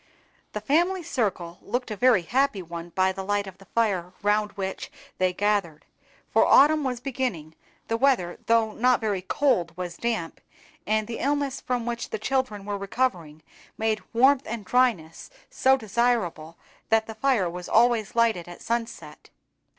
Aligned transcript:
The 0.53 0.61
family 0.61 1.03
circle 1.03 1.59
looked 1.61 1.91
a 1.91 1.95
very 1.95 2.23
happy 2.23 2.63
one 2.63 2.89
by 2.89 3.11
the 3.11 3.23
light 3.23 3.45
of 3.45 3.59
the 3.59 3.65
fire 3.65 4.13
round 4.23 4.53
which 4.53 4.91
they 5.19 5.31
gathered; 5.31 5.85
for 6.33 6.43
autumn 6.43 6.83
was 6.83 6.99
beginning, 6.99 7.53
the 7.87 7.97
weather, 7.97 8.39
though 8.47 8.71
not 8.71 8.99
very 8.99 9.21
cold, 9.21 9.77
was 9.77 9.97
damp; 9.97 10.41
and 10.87 11.05
the 11.05 11.19
illness 11.19 11.61
from 11.61 11.85
which 11.85 12.09
the 12.09 12.17
children 12.17 12.65
were 12.65 12.79
recovering 12.79 13.43
made 13.77 14.01
warmth 14.11 14.47
and 14.47 14.65
dryness 14.65 15.29
so 15.51 15.77
desirable, 15.77 16.57
that 16.89 17.05
the 17.05 17.13
fire 17.13 17.47
was 17.47 17.69
always 17.69 18.15
lighted 18.15 18.47
at 18.47 18.63
sunset. 18.63 19.29